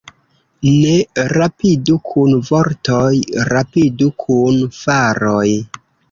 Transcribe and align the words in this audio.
Ne 0.67 0.93
rapidu 1.33 1.97
kun 2.11 2.31
vortoj, 2.47 3.11
rapidu 3.51 4.07
kun 4.23 4.57
faroj. 4.79 5.45